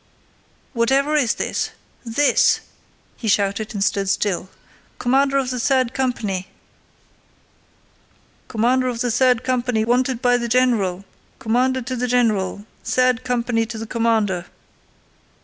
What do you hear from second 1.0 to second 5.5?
is this? This!" he shouted and stood still. "Commander